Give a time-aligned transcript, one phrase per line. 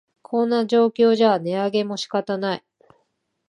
[0.23, 2.63] こんな状況じゃ値上げも仕方ない